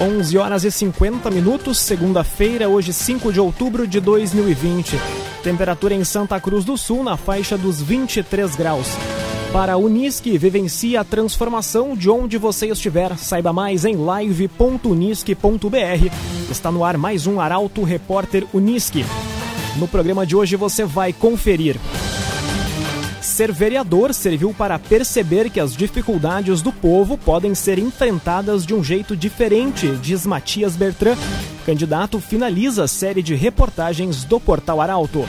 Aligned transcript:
11 0.00 0.38
horas 0.38 0.64
e 0.64 0.72
50 0.72 1.30
minutos, 1.30 1.78
segunda-feira, 1.78 2.68
hoje 2.68 2.92
5 2.92 3.32
de 3.32 3.38
outubro 3.38 3.86
de 3.86 4.00
2020. 4.00 4.98
Temperatura 5.42 5.94
em 5.94 6.02
Santa 6.02 6.40
Cruz 6.40 6.64
do 6.64 6.76
Sul 6.76 7.04
na 7.04 7.16
faixa 7.16 7.56
dos 7.56 7.80
23 7.80 8.56
graus. 8.56 8.88
Para 9.52 9.74
a 9.74 9.76
Unisque, 9.76 10.36
vivencie 10.36 10.96
a 10.96 11.04
transformação 11.04 11.96
de 11.96 12.10
onde 12.10 12.36
você 12.36 12.66
estiver. 12.66 13.16
Saiba 13.16 13.52
mais 13.52 13.84
em 13.84 13.94
live.unisque.br. 13.94 16.10
Está 16.50 16.72
no 16.72 16.84
ar 16.84 16.98
mais 16.98 17.28
um 17.28 17.40
Arauto 17.40 17.84
Repórter 17.84 18.44
Unisque. 18.52 19.06
No 19.76 19.86
programa 19.86 20.26
de 20.26 20.34
hoje 20.34 20.56
você 20.56 20.84
vai 20.84 21.12
conferir. 21.12 21.78
Ser 23.24 23.50
vereador 23.50 24.12
serviu 24.12 24.52
para 24.52 24.78
perceber 24.78 25.48
que 25.48 25.58
as 25.58 25.74
dificuldades 25.74 26.60
do 26.60 26.70
povo 26.70 27.16
podem 27.16 27.54
ser 27.54 27.78
enfrentadas 27.78 28.66
de 28.66 28.74
um 28.74 28.84
jeito 28.84 29.16
diferente, 29.16 29.88
diz 30.02 30.26
Matias 30.26 30.76
Bertrand. 30.76 31.16
Candidato 31.64 32.20
finaliza 32.20 32.84
a 32.84 32.88
série 32.88 33.22
de 33.22 33.34
reportagens 33.34 34.24
do 34.24 34.38
Portal 34.38 34.78
Arauto. 34.78 35.26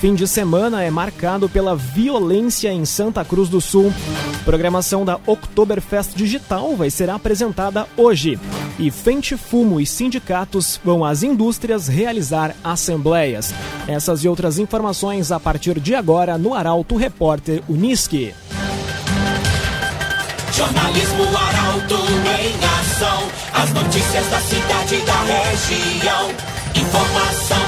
Fim 0.00 0.14
de 0.14 0.28
semana 0.28 0.84
é 0.84 0.90
marcado 0.90 1.48
pela 1.48 1.74
violência 1.74 2.72
em 2.72 2.84
Santa 2.84 3.24
Cruz 3.24 3.48
do 3.48 3.60
Sul. 3.60 3.92
Programação 4.44 5.04
da 5.04 5.18
Oktoberfest 5.26 6.14
Digital 6.14 6.76
vai 6.76 6.88
ser 6.88 7.10
apresentada 7.10 7.84
hoje. 7.96 8.38
E 8.78 8.92
Fente 8.92 9.36
Fumo 9.36 9.80
e 9.80 9.86
sindicatos 9.86 10.80
vão 10.84 11.04
às 11.04 11.24
indústrias 11.24 11.88
realizar 11.88 12.54
assembleias. 12.62 13.52
Essas 13.88 14.22
e 14.22 14.28
outras 14.28 14.56
informações 14.56 15.32
a 15.32 15.40
partir 15.40 15.80
de 15.80 15.96
agora 15.96 16.38
no 16.38 16.54
Arauto 16.54 16.94
Repórter 16.94 17.60
Unisque. 17.68 18.32
Jornalismo 20.52 21.24
Arauto 21.36 21.94
em 21.94 22.54
ação. 22.80 23.28
As 23.52 23.72
notícias 23.72 24.26
da 24.28 24.40
cidade 24.42 24.94
e 24.94 25.00
da 25.00 25.22
região. 25.24 26.30
Informação. 26.76 27.67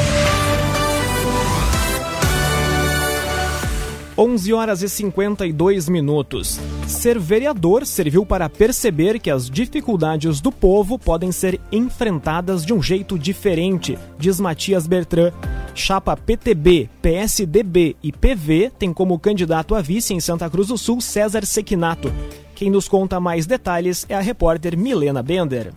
11 4.21 4.53
horas 4.53 4.83
e 4.83 4.87
52 4.87 5.89
minutos. 5.89 6.59
Ser 6.87 7.17
vereador 7.17 7.87
serviu 7.87 8.23
para 8.23 8.47
perceber 8.47 9.17
que 9.19 9.31
as 9.31 9.49
dificuldades 9.49 10.39
do 10.39 10.51
povo 10.51 10.99
podem 10.99 11.31
ser 11.31 11.59
enfrentadas 11.71 12.63
de 12.63 12.71
um 12.71 12.83
jeito 12.83 13.17
diferente, 13.17 13.97
diz 14.19 14.39
Matias 14.39 14.85
Bertrand. 14.85 15.33
Chapa 15.73 16.15
PTB, 16.15 16.87
PSDB 17.01 17.95
e 18.03 18.11
PV 18.11 18.71
tem 18.77 18.93
como 18.93 19.17
candidato 19.17 19.73
a 19.73 19.81
vice 19.81 20.13
em 20.13 20.19
Santa 20.19 20.47
Cruz 20.51 20.67
do 20.67 20.77
Sul 20.77 21.01
César 21.01 21.43
Sequinato. 21.43 22.13
Quem 22.53 22.69
nos 22.69 22.87
conta 22.87 23.19
mais 23.19 23.47
detalhes 23.47 24.05
é 24.07 24.13
a 24.13 24.21
repórter 24.21 24.77
Milena 24.77 25.23
Bender. 25.23 25.73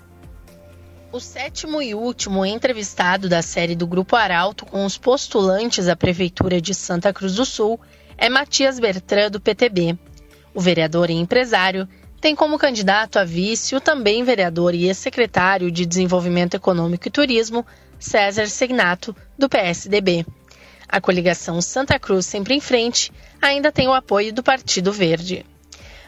O 1.11 1.19
sétimo 1.19 1.81
e 1.81 1.95
último 1.95 2.45
entrevistado 2.45 3.27
da 3.27 3.41
série 3.41 3.75
do 3.75 3.86
Grupo 3.86 4.17
Arauto 4.17 4.67
com 4.67 4.84
os 4.84 4.98
postulantes 4.98 5.89
à 5.89 5.97
Prefeitura 5.97 6.61
de 6.61 6.75
Santa 6.75 7.11
Cruz 7.11 7.36
do 7.36 7.47
Sul 7.47 7.81
é 8.17 8.29
Matias 8.29 8.79
Bertrand, 8.79 9.31
do 9.31 9.41
PTB. 9.41 9.98
O 10.55 10.61
vereador 10.61 11.11
e 11.11 11.15
empresário 11.15 11.89
tem 12.20 12.34
como 12.34 12.59
candidato 12.59 13.19
a 13.19 13.25
vice 13.25 13.77
o 13.77 13.81
também 13.81 14.25
vereador 14.25 14.75
e 14.75 14.87
ex-secretário 14.87 15.70
de 15.70 15.84
Desenvolvimento 15.84 16.55
Econômico 16.55 17.07
e 17.07 17.11
Turismo, 17.11 17.67
César 17.98 18.47
Segnato, 18.47 19.14
do 19.39 19.48
PSDB. 19.48 20.25
A 20.89 21.01
coligação 21.01 21.61
Santa 21.61 21.98
Cruz 21.98 22.25
Sempre 22.25 22.55
em 22.55 22.61
Frente 22.61 23.13
ainda 23.42 23.73
tem 23.73 23.89
o 23.89 23.92
apoio 23.92 24.33
do 24.33 24.42
Partido 24.42 24.92
Verde. 24.92 25.45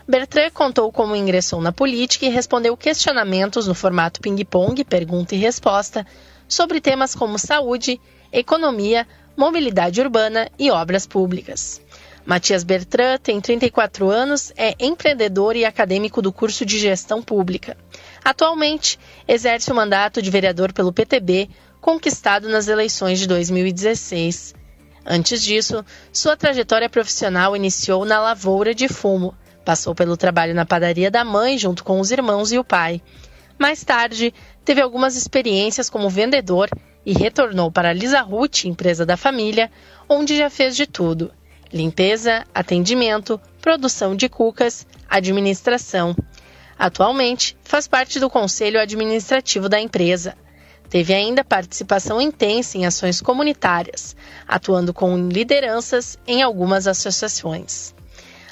Bertrand 0.09 0.51
contou 0.53 0.93
como 0.93 1.17
ingressou 1.17 1.61
na 1.61 1.73
política 1.73 2.27
e 2.27 2.31
respondeu 2.31 2.77
questionamentos 2.77 3.67
no 3.67 3.75
formato 3.75 4.21
ping-pong, 4.21 4.85
pergunta 4.85 5.35
e 5.35 5.39
resposta, 5.39 6.07
sobre 6.49 6.81
temas 6.81 7.15
como 7.15 7.39
saúde, 7.39 8.01
economia, 8.33 9.07
mobilidade 9.37 10.01
urbana 10.01 10.49
e 10.59 10.71
obras 10.71 11.07
públicas. 11.07 11.83
Matias 12.27 12.65
Bertrand 12.65 13.19
tem 13.19 13.41
34 13.41 14.11
anos, 14.11 14.53
é 14.57 14.75
empreendedor 14.81 15.55
e 15.55 15.65
acadêmico 15.65 16.21
do 16.21 16.33
curso 16.33 16.67
de 16.67 16.77
Gestão 16.77 17.23
Pública. 17.23 17.77
Atualmente, 18.25 18.99
exerce 19.29 19.71
o 19.71 19.75
mandato 19.77 20.21
de 20.21 20.29
vereador 20.29 20.73
pelo 20.73 20.93
PTB, 20.93 21.49
conquistado 21.81 22.49
nas 22.49 22.67
eleições 22.67 23.21
de 23.21 23.29
2016. 23.29 24.57
Antes 25.07 25.41
disso, 25.41 25.85
sua 26.13 26.37
trajetória 26.37 26.91
profissional 26.91 27.55
iniciou 27.55 28.05
na 28.05 28.21
lavoura 28.21 28.75
de 28.75 28.89
fumo. 28.89 29.33
Passou 29.65 29.95
pelo 29.95 30.17
trabalho 30.17 30.53
na 30.53 30.67
padaria 30.67 31.13
da 31.13 31.25
mãe, 31.25 31.57
junto 31.57 31.85
com 31.85 32.01
os 32.01 32.11
irmãos 32.11 32.51
e 32.51 32.59
o 32.59 32.65
pai. 32.65 33.01
Mais 33.57 33.85
tarde, 33.85 34.35
teve 34.65 34.81
algumas 34.81 35.15
experiências 35.15 35.89
como 35.89 36.11
vendedor 36.11 36.69
e 37.05 37.13
retornou 37.13 37.71
para 37.71 37.91
a 37.91 37.93
Lisa 37.93 38.21
Ruth, 38.21 38.65
empresa 38.65 39.07
da 39.07 39.17
família, 39.17 39.71
onde 40.09 40.37
já 40.37 40.51
fez 40.51 40.75
de 40.75 40.89
tudo 40.89 41.31
limpeza, 41.73 42.45
atendimento, 42.55 43.41
produção 43.61 44.15
de 44.15 44.29
cucas, 44.29 44.87
administração. 45.09 46.15
Atualmente, 46.79 47.57
faz 47.65 47.89
parte 47.89 48.21
do 48.21 48.29
conselho 48.29 48.81
administrativo 48.81 49.69
da 49.69 49.81
empresa. 49.81 50.37
Teve 50.89 51.15
ainda 51.15 51.43
participação 51.43 52.21
intensa 52.21 52.79
em 52.79 52.87
ações 52.87 53.21
comunitárias, 53.21 54.15
atuando 54.47 54.95
com 54.95 55.29
lideranças 55.29 56.19
em 56.27 56.43
algumas 56.43 56.87
associações. 56.87 57.96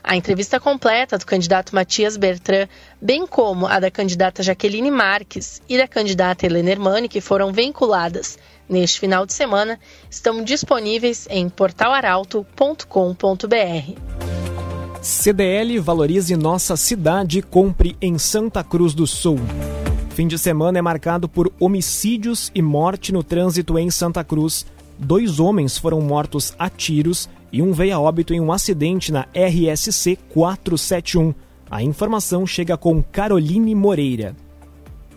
A 0.07 0.17
entrevista 0.17 0.61
completa 0.61 1.17
do 1.17 1.25
candidato 1.25 1.75
Matias 1.75 2.19
Bertrand, 2.19 2.69
bem 3.01 3.27
como 3.27 3.67
a 3.67 3.81
da 3.81 3.91
candidata 3.91 4.43
Jaqueline 4.43 4.91
Marques 4.91 5.63
e 5.67 5.79
da 5.79 5.89
candidata 5.89 6.45
Helena 6.45 6.73
Hermani, 6.73 7.09
que 7.09 7.23
foram 7.23 7.51
vinculadas 7.51 8.39
neste 8.69 9.01
final 9.01 9.25
de 9.25 9.33
semana, 9.33 9.81
estão 10.11 10.45
disponíveis 10.45 11.27
em 11.31 11.49
portalaralto.com.br. 11.49 13.99
CDL 15.01 15.81
valorize 15.81 16.37
nossa 16.37 16.77
cidade 16.77 17.41
compre 17.41 17.97
em 18.01 18.19
Santa 18.19 18.63
Cruz 18.63 18.93
do 18.93 19.07
Sul. 19.07 19.39
Fim 20.11 20.29
de 20.29 20.39
semana 20.39 20.79
é 20.79 20.83
marcado 20.83 21.31
por 21.31 21.51
homicídios 21.59 22.53
e 22.55 22.61
morte 22.61 23.11
no 23.11 23.23
trânsito 23.23 23.79
em 23.79 23.91
Santa 23.91 24.23
Cruz. 24.23 24.67
Dois 24.99 25.41
homens 25.41 25.79
foram 25.79 26.03
mortos 26.03 26.55
a 26.59 26.69
tiros 26.69 27.27
e 27.55 27.63
um 27.63 27.73
veio 27.73 27.95
a 27.95 28.01
óbito 28.01 28.35
em 28.35 28.41
um 28.41 28.51
acidente 28.51 29.13
na 29.13 29.29
RSC 29.33 30.19
471. 30.31 31.33
A 31.71 31.85
informação 31.85 32.45
chega 32.45 32.77
com 32.77 33.01
Caroline 33.01 33.77
Moreira. 33.77 34.35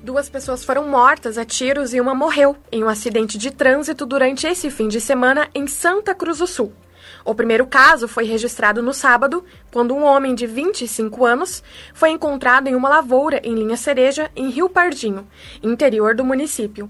Duas 0.03 0.30
pessoas 0.30 0.64
foram 0.64 0.88
mortas 0.88 1.36
a 1.40 1.44
tiros 1.44 1.96
e 1.96 2.00
uma 2.00 2.14
morreu 2.14 2.56
em 2.72 2.84
um 2.84 2.90
acidente 2.90 3.40
de 3.40 3.50
trânsito 3.50 4.06
durante 4.06 4.46
esse 4.46 4.70
fim 4.70 4.88
de 4.88 5.02
semana 5.02 5.50
em 5.56 5.66
Santa 5.66 6.14
Cruz 6.14 6.38
do 6.38 6.46
Sul. 6.46 6.72
O 7.25 7.34
primeiro 7.34 7.66
caso 7.66 8.08
foi 8.08 8.25
registrado 8.25 8.84
no 8.84 8.94
sábado, 8.94 9.44
quando 9.72 9.96
um 9.96 10.04
homem 10.04 10.36
de 10.36 10.46
25 10.46 11.25
anos 11.25 11.64
foi 11.92 12.12
encontrado 12.12 12.68
em 12.68 12.75
uma 12.75 12.88
lavoura 12.88 13.42
em 13.44 13.56
linha 13.56 13.75
cereja 13.75 14.30
em 14.36 14.50
Rio 14.50 14.69
Pardinho, 14.69 15.28
interior 15.64 16.14
do 16.14 16.24
município. 16.24 16.88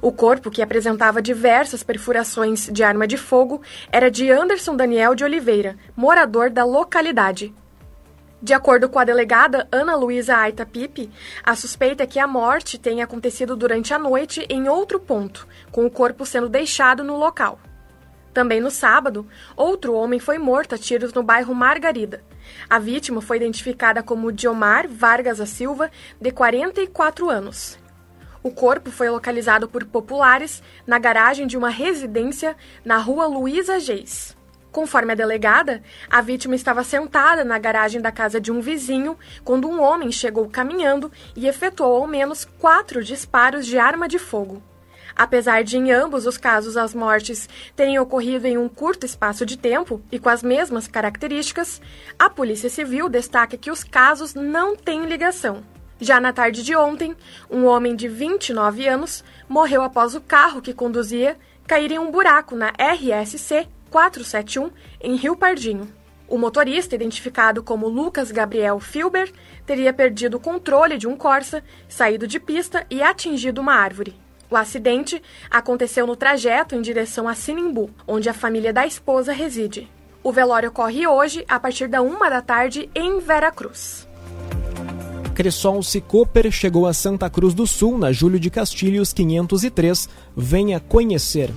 O 0.00 0.12
corpo, 0.12 0.50
que 0.50 0.62
apresentava 0.62 1.22
diversas 1.22 1.82
perfurações 1.82 2.68
de 2.72 2.82
arma 2.82 3.06
de 3.06 3.16
fogo, 3.16 3.62
era 3.90 4.10
de 4.10 4.30
Anderson 4.30 4.76
Daniel 4.76 5.14
de 5.14 5.24
Oliveira, 5.24 5.76
morador 5.96 6.50
da 6.50 6.64
localidade. 6.64 7.54
De 8.42 8.52
acordo 8.52 8.88
com 8.88 8.98
a 8.98 9.04
delegada 9.04 9.68
Ana 9.70 9.94
Luísa 9.94 10.36
Aita 10.36 10.66
Pipe, 10.66 11.08
a 11.44 11.54
suspeita 11.54 12.02
é 12.02 12.06
que 12.08 12.18
a 12.18 12.26
morte 12.26 12.76
tenha 12.76 13.04
acontecido 13.04 13.54
durante 13.54 13.94
a 13.94 13.98
noite 13.98 14.44
em 14.48 14.68
outro 14.68 14.98
ponto, 14.98 15.46
com 15.70 15.86
o 15.86 15.90
corpo 15.90 16.26
sendo 16.26 16.48
deixado 16.48 17.04
no 17.04 17.16
local. 17.16 17.60
Também 18.34 18.60
no 18.60 18.70
sábado, 18.70 19.26
outro 19.54 19.94
homem 19.94 20.18
foi 20.18 20.38
morto 20.38 20.74
a 20.74 20.78
tiros 20.78 21.12
no 21.12 21.22
bairro 21.22 21.54
Margarida. 21.54 22.24
A 22.68 22.78
vítima 22.78 23.20
foi 23.20 23.36
identificada 23.36 24.02
como 24.02 24.32
Diomar 24.32 24.88
Vargas 24.88 25.38
da 25.38 25.46
Silva, 25.46 25.90
de 26.20 26.30
44 26.30 27.30
anos. 27.30 27.78
O 28.42 28.50
corpo 28.50 28.90
foi 28.90 29.08
localizado 29.08 29.68
por 29.68 29.84
populares 29.84 30.62
na 30.84 30.98
garagem 30.98 31.46
de 31.46 31.56
uma 31.56 31.70
residência 31.70 32.56
na 32.84 32.96
rua 32.96 33.26
Luísa 33.26 33.78
Geis. 33.78 34.36
Conforme 34.72 35.12
a 35.12 35.14
delegada, 35.14 35.82
a 36.10 36.20
vítima 36.20 36.56
estava 36.56 36.82
sentada 36.82 37.44
na 37.44 37.58
garagem 37.58 38.00
da 38.00 38.10
casa 38.10 38.40
de 38.40 38.50
um 38.50 38.60
vizinho 38.60 39.16
quando 39.44 39.68
um 39.68 39.80
homem 39.80 40.10
chegou 40.10 40.48
caminhando 40.48 41.12
e 41.36 41.46
efetuou 41.46 42.02
ao 42.02 42.06
menos 42.08 42.44
quatro 42.44 43.04
disparos 43.04 43.64
de 43.64 43.78
arma 43.78 44.08
de 44.08 44.18
fogo. 44.18 44.60
Apesar 45.14 45.62
de 45.62 45.76
em 45.76 45.92
ambos 45.92 46.26
os 46.26 46.38
casos 46.38 46.76
as 46.76 46.94
mortes 46.94 47.48
terem 47.76 47.98
ocorrido 47.98 48.46
em 48.46 48.56
um 48.58 48.68
curto 48.68 49.06
espaço 49.06 49.46
de 49.46 49.58
tempo 49.58 50.02
e 50.10 50.18
com 50.18 50.30
as 50.30 50.42
mesmas 50.42 50.88
características, 50.88 51.80
a 52.18 52.30
Polícia 52.30 52.70
Civil 52.70 53.08
destaca 53.08 53.58
que 53.58 53.70
os 53.70 53.84
casos 53.84 54.34
não 54.34 54.74
têm 54.74 55.04
ligação. 55.04 55.62
Já 56.02 56.20
na 56.20 56.32
tarde 56.32 56.64
de 56.64 56.74
ontem, 56.74 57.14
um 57.48 57.64
homem 57.64 57.94
de 57.94 58.08
29 58.08 58.88
anos 58.88 59.22
morreu 59.48 59.82
após 59.82 60.16
o 60.16 60.20
carro 60.20 60.60
que 60.60 60.74
conduzia 60.74 61.36
cair 61.64 61.92
em 61.92 61.98
um 62.00 62.10
buraco 62.10 62.56
na 62.56 62.70
RSC 62.70 63.68
471 63.88 64.72
em 65.00 65.14
Rio 65.14 65.36
Pardinho. 65.36 65.88
O 66.26 66.36
motorista, 66.36 66.96
identificado 66.96 67.62
como 67.62 67.86
Lucas 67.86 68.32
Gabriel 68.32 68.80
Filber, 68.80 69.32
teria 69.64 69.92
perdido 69.92 70.38
o 70.38 70.40
controle 70.40 70.98
de 70.98 71.06
um 71.06 71.16
Corsa, 71.16 71.62
saído 71.88 72.26
de 72.26 72.40
pista 72.40 72.84
e 72.90 73.00
atingido 73.00 73.60
uma 73.60 73.74
árvore. 73.76 74.16
O 74.50 74.56
acidente 74.56 75.22
aconteceu 75.48 76.04
no 76.04 76.16
trajeto 76.16 76.74
em 76.74 76.82
direção 76.82 77.28
a 77.28 77.34
Sinimbu, 77.36 77.90
onde 78.08 78.28
a 78.28 78.34
família 78.34 78.72
da 78.72 78.84
esposa 78.84 79.32
reside. 79.32 79.88
O 80.20 80.32
velório 80.32 80.70
ocorre 80.70 81.06
hoje, 81.06 81.44
a 81.46 81.60
partir 81.60 81.86
da 81.86 82.02
uma 82.02 82.28
da 82.28 82.42
tarde, 82.42 82.90
em 82.92 83.20
Veracruz. 83.20 84.10
Cressol 85.32 85.82
Cicoper 85.82 86.50
chegou 86.50 86.86
a 86.86 86.92
Santa 86.92 87.28
Cruz 87.30 87.54
do 87.54 87.66
Sul, 87.66 87.96
na 87.96 88.12
Júlio 88.12 88.38
de 88.38 88.50
Castilhos 88.50 89.12
503. 89.12 90.08
Venha 90.36 90.78
conhecer. 90.78 91.50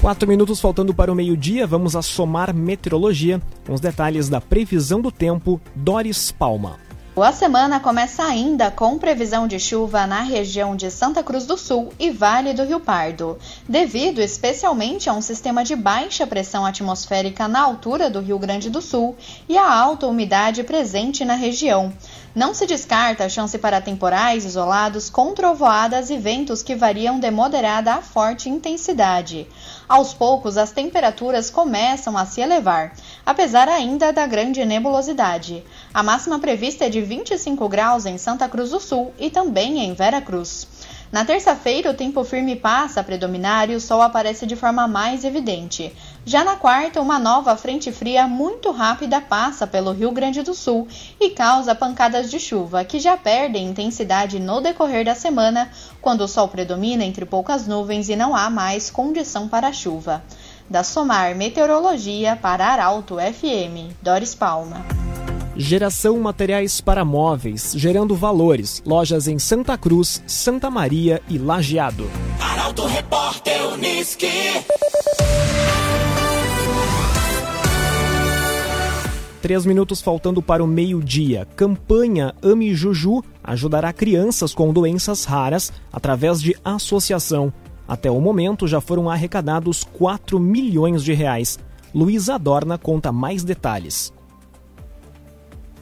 Quatro 0.00 0.28
minutos 0.28 0.60
faltando 0.60 0.92
para 0.92 1.12
o 1.12 1.14
meio-dia, 1.14 1.64
vamos 1.64 1.94
assomar 1.94 2.52
meteorologia 2.52 3.40
com 3.64 3.72
os 3.72 3.80
detalhes 3.80 4.28
da 4.28 4.40
previsão 4.40 5.00
do 5.00 5.12
tempo. 5.12 5.60
Doris 5.76 6.32
Palma. 6.32 6.91
A 7.14 7.30
semana 7.30 7.78
começa 7.78 8.24
ainda 8.24 8.70
com 8.70 8.98
previsão 8.98 9.46
de 9.46 9.60
chuva 9.60 10.06
na 10.06 10.22
região 10.22 10.74
de 10.74 10.90
Santa 10.90 11.22
Cruz 11.22 11.44
do 11.44 11.58
Sul 11.58 11.92
e 11.98 12.10
Vale 12.10 12.54
do 12.54 12.64
Rio 12.64 12.80
Pardo, 12.80 13.38
devido 13.68 14.20
especialmente 14.20 15.10
a 15.10 15.12
um 15.12 15.20
sistema 15.20 15.62
de 15.62 15.76
baixa 15.76 16.26
pressão 16.26 16.64
atmosférica 16.64 17.46
na 17.46 17.60
altura 17.60 18.08
do 18.08 18.20
Rio 18.20 18.38
Grande 18.38 18.70
do 18.70 18.80
Sul 18.80 19.14
e 19.46 19.58
a 19.58 19.72
alta 19.72 20.06
umidade 20.06 20.64
presente 20.64 21.22
na 21.22 21.34
região. 21.34 21.92
Não 22.34 22.54
se 22.54 22.66
descarta 22.66 23.24
a 23.24 23.28
chance 23.28 23.58
para 23.58 23.82
temporais 23.82 24.46
isolados 24.46 25.10
com 25.10 25.34
trovoadas 25.34 26.08
e 26.08 26.16
ventos 26.16 26.62
que 26.62 26.74
variam 26.74 27.20
de 27.20 27.30
moderada 27.30 27.92
a 27.92 28.00
forte 28.00 28.48
intensidade. 28.48 29.46
Aos 29.88 30.14
poucos, 30.14 30.56
as 30.56 30.72
temperaturas 30.72 31.50
começam 31.50 32.16
a 32.16 32.24
se 32.24 32.40
elevar, 32.40 32.92
apesar 33.26 33.68
ainda 33.68 34.12
da 34.12 34.26
grande 34.26 34.64
nebulosidade. 34.64 35.64
A 35.92 36.02
máxima 36.02 36.38
prevista 36.38 36.86
é 36.86 36.88
de 36.88 37.00
25 37.00 37.68
graus 37.68 38.06
em 38.06 38.16
Santa 38.16 38.48
Cruz 38.48 38.70
do 38.70 38.80
Sul 38.80 39.12
e 39.18 39.28
também 39.28 39.80
em 39.80 39.92
Vera 39.92 40.20
Cruz. 40.20 40.66
Na 41.12 41.26
terça-feira, 41.26 41.90
o 41.90 41.94
tempo 41.94 42.24
firme 42.24 42.56
passa 42.56 43.00
a 43.00 43.04
predominar 43.04 43.68
e 43.68 43.74
o 43.74 43.80
sol 43.80 44.00
aparece 44.00 44.46
de 44.46 44.56
forma 44.56 44.88
mais 44.88 45.24
evidente. 45.24 45.94
Já 46.24 46.44
na 46.44 46.54
quarta, 46.54 47.00
uma 47.00 47.18
nova 47.18 47.56
frente 47.56 47.90
fria 47.90 48.28
muito 48.28 48.70
rápida 48.70 49.20
passa 49.20 49.66
pelo 49.66 49.90
Rio 49.90 50.12
Grande 50.12 50.40
do 50.42 50.54
Sul 50.54 50.86
e 51.20 51.30
causa 51.30 51.74
pancadas 51.74 52.30
de 52.30 52.38
chuva, 52.38 52.84
que 52.84 53.00
já 53.00 53.16
perdem 53.16 53.66
intensidade 53.66 54.38
no 54.38 54.60
decorrer 54.60 55.04
da 55.04 55.16
semana, 55.16 55.68
quando 56.00 56.20
o 56.20 56.28
sol 56.28 56.46
predomina 56.46 57.04
entre 57.04 57.26
poucas 57.26 57.66
nuvens 57.66 58.08
e 58.08 58.14
não 58.14 58.36
há 58.36 58.48
mais 58.48 58.88
condição 58.88 59.48
para 59.48 59.72
chuva. 59.72 60.22
Da 60.70 60.84
Somar 60.84 61.34
Meteorologia 61.34 62.38
para 62.40 62.66
Arauto 62.68 63.16
FM, 63.16 63.92
Doris 64.00 64.34
Palma. 64.34 64.86
Geração 65.56 66.18
Materiais 66.18 66.80
para 66.80 67.04
Móveis, 67.04 67.74
gerando 67.76 68.14
valores. 68.14 68.80
Lojas 68.86 69.26
em 69.26 69.40
Santa 69.40 69.76
Cruz, 69.76 70.22
Santa 70.26 70.70
Maria 70.70 71.20
e 71.28 71.36
Lajeado. 71.36 72.08
Arauto 72.40 72.86
Repórter 72.86 73.72
Uniski. 73.72 74.30
Três 79.42 79.66
minutos 79.66 80.00
faltando 80.00 80.40
para 80.40 80.62
o 80.62 80.68
meio-dia. 80.68 81.48
Campanha 81.56 82.32
Ame 82.40 82.72
Juju 82.76 83.24
ajudará 83.42 83.92
crianças 83.92 84.54
com 84.54 84.72
doenças 84.72 85.24
raras 85.24 85.72
através 85.92 86.40
de 86.40 86.56
associação. 86.64 87.52
Até 87.88 88.08
o 88.08 88.20
momento 88.20 88.68
já 88.68 88.80
foram 88.80 89.10
arrecadados 89.10 89.82
4 89.82 90.38
milhões 90.38 91.02
de 91.02 91.12
reais. 91.12 91.58
Luísa 91.92 92.36
Adorna 92.36 92.78
conta 92.78 93.10
mais 93.10 93.42
detalhes. 93.42 94.12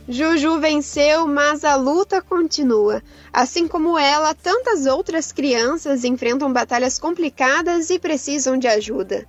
Juju 0.08 0.58
venceu, 0.58 1.26
mas 1.26 1.62
a 1.62 1.76
luta 1.76 2.22
continua. 2.22 3.02
Assim 3.30 3.68
como 3.68 3.98
ela, 3.98 4.32
tantas 4.32 4.86
outras 4.86 5.32
crianças 5.32 6.02
enfrentam 6.02 6.50
batalhas 6.50 6.98
complicadas 6.98 7.90
e 7.90 7.98
precisam 7.98 8.56
de 8.56 8.66
ajuda. 8.66 9.26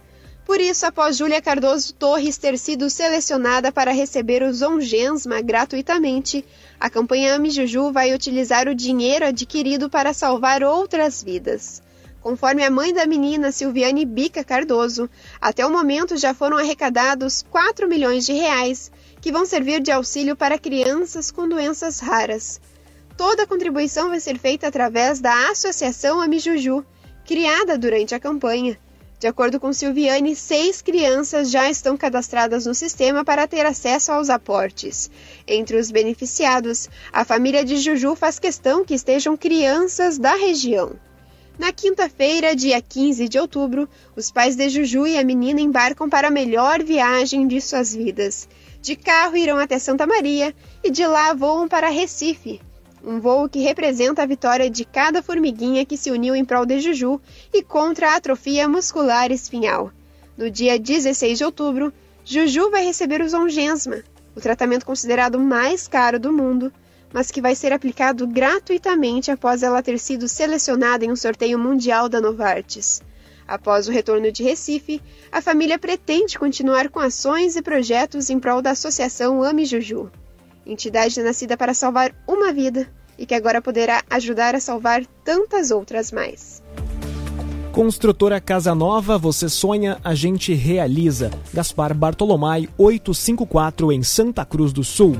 Por 0.52 0.60
isso, 0.60 0.86
após 0.86 1.16
Júlia 1.16 1.42
Cardoso 1.42 1.94
Torres 1.94 2.38
ter 2.38 2.60
sido 2.60 2.90
selecionada 2.90 3.72
para 3.72 3.94
receber 3.94 4.44
o 4.44 4.54
Zongensma 4.54 5.40
gratuitamente, 5.40 6.44
a 6.78 6.90
campanha 6.90 7.36
Ame 7.36 7.50
Juju 7.50 7.90
vai 7.94 8.14
utilizar 8.14 8.68
o 8.68 8.76
dinheiro 8.76 9.24
adquirido 9.24 9.90
para 9.90 10.14
salvar 10.14 10.62
outras 10.62 11.24
vidas. 11.24 11.82
Conforme 12.20 12.66
a 12.66 12.70
mãe 12.70 12.94
da 12.94 13.06
menina, 13.06 13.50
Silviane 13.50 14.04
Bica 14.04 14.44
Cardoso, 14.44 15.10
até 15.40 15.66
o 15.66 15.72
momento 15.72 16.18
já 16.18 16.34
foram 16.34 16.58
arrecadados 16.58 17.46
4 17.50 17.88
milhões 17.88 18.26
de 18.26 18.34
reais 18.34 18.92
que 19.22 19.32
vão 19.32 19.46
servir 19.46 19.80
de 19.80 19.90
auxílio 19.90 20.36
para 20.36 20.60
crianças 20.60 21.32
com 21.32 21.48
doenças 21.48 22.02
raras. 22.02 22.60
Toda 23.16 23.44
a 23.44 23.48
contribuição 23.48 24.10
vai 24.10 24.20
ser 24.20 24.38
feita 24.38 24.68
através 24.68 25.22
da 25.22 25.50
Associação 25.50 26.20
Amijuju, 26.20 26.86
criada 27.26 27.78
durante 27.78 28.14
a 28.14 28.20
campanha. 28.20 28.78
De 29.22 29.28
acordo 29.28 29.60
com 29.60 29.72
Silviane, 29.72 30.36
seis 30.36 30.82
crianças 30.82 31.52
já 31.52 31.70
estão 31.70 31.96
cadastradas 31.96 32.66
no 32.66 32.74
sistema 32.74 33.24
para 33.24 33.48
ter 33.48 33.64
acesso 33.68 34.12
aos 34.12 34.32
aportes. 34.32 35.12
Entre 35.48 35.78
os 35.78 35.92
beneficiados, 35.92 36.90
a 37.14 37.24
família 37.24 37.64
de 37.64 37.78
Juju 37.78 38.16
faz 38.16 38.40
questão 38.40 38.84
que 38.84 38.96
estejam 38.96 39.38
crianças 39.38 40.18
da 40.18 40.34
região. 40.34 40.96
Na 41.60 41.72
quinta-feira, 41.72 42.56
dia 42.56 42.82
15 42.82 43.30
de 43.30 43.38
outubro, 43.38 43.88
os 44.16 44.32
pais 44.32 44.56
de 44.56 44.68
Juju 44.70 45.06
e 45.06 45.20
a 45.20 45.24
menina 45.24 45.62
embarcam 45.62 46.10
para 46.10 46.30
a 46.30 46.32
melhor 46.32 46.82
viagem 46.82 47.48
de 47.48 47.62
suas 47.62 47.94
vidas. 47.94 48.50
De 48.82 48.96
carro 48.96 49.38
irão 49.38 49.60
até 49.60 49.78
Santa 49.78 50.08
Maria 50.08 50.52
e 50.84 50.90
de 50.90 51.06
lá 51.06 51.32
voam 51.36 51.68
para 51.68 51.90
Recife. 51.90 52.60
Um 53.04 53.20
voo 53.20 53.50
que 53.50 53.60
representa 53.60 54.22
a 54.22 54.28
vitória 54.28 54.70
de 54.70 54.86
cada 54.86 55.24
formiguinha 55.24 55.86
que 55.86 55.98
se 55.98 56.12
uniu 56.12 56.36
em 56.36 56.46
prol 56.46 56.68
de 56.68 56.80
Juju 56.80 57.20
e 57.52 57.64
contra 57.64 58.12
a 58.12 58.16
atrofia 58.16 58.68
muscular 58.68 59.32
espinhal. 59.32 59.92
No 60.38 60.52
dia 60.52 60.78
16 60.78 61.40
de 61.40 61.44
outubro, 61.44 61.92
Juju 62.24 62.70
vai 62.70 62.86
receber 62.86 63.22
o 63.22 63.28
Zongensma, 63.28 64.04
o 64.36 64.40
tratamento 64.40 64.86
considerado 64.86 65.40
mais 65.40 65.88
caro 65.88 66.20
do 66.20 66.32
mundo, 66.32 66.72
mas 67.12 67.32
que 67.32 67.42
vai 67.42 67.56
ser 67.56 67.74
aplicado 67.74 68.28
gratuitamente 68.28 69.32
após 69.32 69.64
ela 69.64 69.82
ter 69.82 69.98
sido 69.98 70.28
selecionada 70.28 71.04
em 71.04 71.12
um 71.12 71.16
sorteio 71.16 71.58
mundial 71.58 72.08
da 72.08 72.22
Novartis. 72.22 73.02
Após 73.48 73.88
o 73.88 73.92
retorno 73.92 74.32
de 74.32 74.44
Recife, 74.44 75.02
a 75.32 75.42
família 75.42 75.80
pretende 75.80 76.38
continuar 76.38 76.88
com 76.90 77.00
ações 77.00 77.56
e 77.56 77.62
projetos 77.64 78.30
em 78.30 78.40
prol 78.40 78.62
da 78.62 78.72
Associação 78.72 79.44
Ame 79.44 79.66
Juju, 79.66 80.10
entidade 80.66 81.22
nascida 81.22 81.56
para 81.58 81.74
salvar 81.74 82.14
uma 82.28 82.54
vida 82.54 82.88
e 83.18 83.26
que 83.26 83.36
agora 83.36 83.62
poderá 83.62 84.04
ajudar 84.10 84.56
a 84.56 84.60
salvar 84.60 85.06
tantas 85.24 85.72
outras 85.72 86.12
mais. 86.12 86.62
Construtora 87.72 88.42
Casa 88.42 88.76
Nova, 88.76 89.18
você 89.18 89.48
sonha, 89.48 89.98
a 90.04 90.14
gente 90.14 90.54
realiza. 90.54 91.32
Gaspar 91.54 91.94
Bartolomai 91.94 92.68
854 92.78 93.92
em 93.94 94.04
Santa 94.04 94.44
Cruz 94.44 94.74
do 94.74 94.84
Sul. 94.84 95.16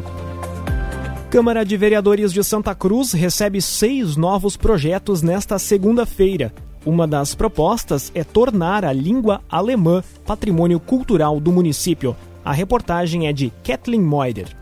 Câmara 1.30 1.64
de 1.64 1.78
Vereadores 1.78 2.34
de 2.34 2.44
Santa 2.44 2.76
Cruz 2.76 3.14
recebe 3.14 3.62
seis 3.62 4.18
novos 4.18 4.58
projetos 4.58 5.22
nesta 5.22 5.58
segunda-feira. 5.58 6.54
Uma 6.86 7.08
das 7.08 7.34
propostas 7.34 8.12
é 8.14 8.22
tornar 8.22 8.84
a 8.84 8.92
língua 8.92 9.42
alemã 9.50 10.04
patrimônio 10.26 10.78
cultural 10.78 11.40
do 11.40 11.54
município. 11.54 12.18
A 12.44 12.52
reportagem 12.52 13.28
é 13.28 13.34
de 13.34 13.50
Kathleen 13.64 14.02
Moider. 14.02 14.61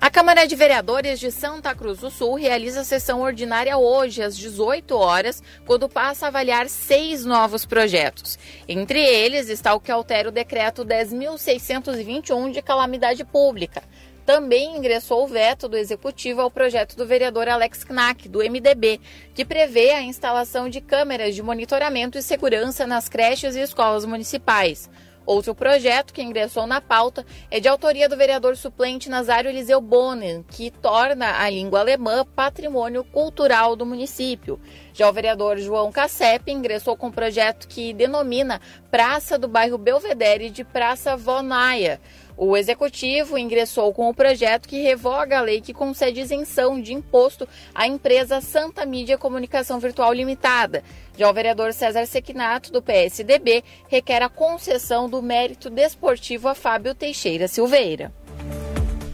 A 0.00 0.08
Câmara 0.08 0.46
de 0.46 0.56
Vereadores 0.56 1.20
de 1.20 1.30
Santa 1.30 1.74
Cruz 1.74 1.98
do 1.98 2.10
Sul 2.10 2.36
realiza 2.36 2.80
a 2.80 2.84
sessão 2.84 3.20
ordinária 3.20 3.76
hoje, 3.76 4.22
às 4.22 4.34
18 4.34 4.96
horas, 4.96 5.42
quando 5.66 5.90
passa 5.90 6.24
a 6.24 6.28
avaliar 6.28 6.70
seis 6.70 7.26
novos 7.26 7.66
projetos. 7.66 8.38
Entre 8.66 8.98
eles 8.98 9.50
está 9.50 9.74
o 9.74 9.80
que 9.80 9.92
altera 9.92 10.30
o 10.30 10.32
decreto 10.32 10.86
10.621 10.86 12.50
de 12.50 12.62
calamidade 12.62 13.24
pública 13.26 13.82
também 14.24 14.76
ingressou 14.76 15.24
o 15.24 15.26
veto 15.26 15.68
do 15.68 15.76
executivo 15.76 16.40
ao 16.40 16.52
projeto 16.52 16.96
do 16.96 17.04
vereador 17.04 17.48
Alex 17.48 17.82
Knack, 17.82 18.28
do 18.28 18.38
MDB, 18.38 19.00
que 19.34 19.44
prevê 19.44 19.90
a 19.90 20.02
instalação 20.02 20.68
de 20.68 20.80
câmeras 20.80 21.34
de 21.34 21.42
monitoramento 21.42 22.16
e 22.16 22.22
segurança 22.22 22.86
nas 22.86 23.08
creches 23.08 23.56
e 23.56 23.60
escolas 23.60 24.04
municipais. 24.04 24.88
Outro 25.30 25.54
projeto 25.54 26.12
que 26.12 26.20
ingressou 26.20 26.66
na 26.66 26.80
pauta 26.80 27.24
é 27.52 27.60
de 27.60 27.68
autoria 27.68 28.08
do 28.08 28.16
vereador 28.16 28.56
suplente 28.56 29.08
Nazário 29.08 29.48
Eliseu 29.48 29.80
Bonen, 29.80 30.44
que 30.50 30.72
torna 30.72 31.40
a 31.40 31.48
língua 31.48 31.78
alemã 31.78 32.26
patrimônio 32.34 33.04
cultural 33.04 33.76
do 33.76 33.86
município. 33.86 34.58
Já 34.92 35.08
o 35.08 35.12
vereador 35.12 35.56
João 35.58 35.92
Cassep 35.92 36.50
ingressou 36.50 36.96
com 36.96 37.06
um 37.06 37.12
projeto 37.12 37.68
que 37.68 37.92
denomina 37.92 38.60
Praça 38.90 39.38
do 39.38 39.46
Bairro 39.46 39.78
Belvedere 39.78 40.50
de 40.50 40.64
Praça 40.64 41.16
Vonaia. 41.16 42.00
O 42.42 42.56
executivo 42.56 43.36
ingressou 43.36 43.92
com 43.92 44.08
o 44.08 44.14
projeto 44.14 44.66
que 44.66 44.80
revoga 44.80 45.36
a 45.36 45.42
lei 45.42 45.60
que 45.60 45.74
concede 45.74 46.20
isenção 46.20 46.80
de 46.80 46.94
imposto 46.94 47.46
à 47.74 47.86
empresa 47.86 48.40
Santa 48.40 48.86
Mídia 48.86 49.18
Comunicação 49.18 49.78
Virtual 49.78 50.10
Limitada. 50.10 50.82
Já 51.18 51.28
o 51.28 51.34
vereador 51.34 51.74
César 51.74 52.06
Sequinato, 52.06 52.72
do 52.72 52.80
PSDB, 52.80 53.62
requer 53.88 54.22
a 54.22 54.30
concessão 54.30 55.06
do 55.06 55.20
mérito 55.20 55.68
desportivo 55.68 56.48
a 56.48 56.54
Fábio 56.54 56.94
Teixeira 56.94 57.46
Silveira. 57.46 58.10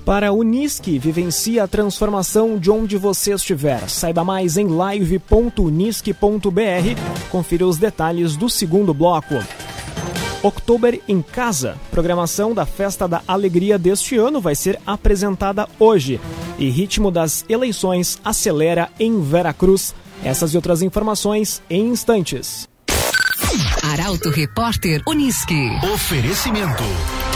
Para 0.05 0.33
Unisque, 0.33 0.97
vivencie 0.97 1.59
a 1.59 1.67
transformação 1.67 2.57
de 2.57 2.71
onde 2.71 2.97
você 2.97 3.35
estiver. 3.35 3.91
Saiba 3.91 4.23
mais 4.23 4.57
em 4.57 4.69
live.unisque.br. 4.69 7.29
Confira 7.29 7.67
os 7.67 7.77
detalhes 7.77 8.37
do 8.37 8.49
segundo 8.49 8.95
bloco. 8.95 9.35
Oktober 10.43 11.01
em 11.09 11.23
Casa. 11.23 11.77
Programação 11.91 12.55
da 12.55 12.67
Festa 12.67 13.09
da 13.09 13.23
Alegria 13.27 13.79
deste 13.79 14.17
ano 14.17 14.41
vai 14.41 14.55
ser 14.55 14.79
apresentada 14.87 15.69
hoje. 15.79 16.21
E 16.59 16.69
ritmo 16.71 17.11
das 17.11 17.45
eleições 17.49 18.19
acelera 18.25 18.89
em 18.99 19.21
Veracruz. 19.21 19.95
Essas 20.25 20.55
e 20.55 20.57
outras 20.57 20.83
informações 20.83 21.63
em 21.69 21.89
instantes. 21.89 22.69
Arauto 23.83 24.31
Repórter 24.31 25.03
Unisque. 25.07 25.71
Oferecimento. 25.93 26.85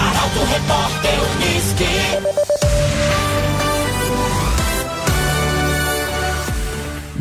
Arauto 0.00 0.40
Repórter 0.52 1.14
Unisque. 1.36 1.86